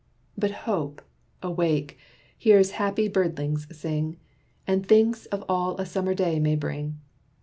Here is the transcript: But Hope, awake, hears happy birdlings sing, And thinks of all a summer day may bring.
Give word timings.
But 0.35 0.49
Hope, 0.65 1.03
awake, 1.43 1.99
hears 2.35 2.71
happy 2.81 3.07
birdlings 3.07 3.67
sing, 3.71 4.17
And 4.65 4.83
thinks 4.83 5.27
of 5.27 5.45
all 5.47 5.77
a 5.77 5.85
summer 5.85 6.15
day 6.15 6.39
may 6.39 6.55
bring. 6.55 6.99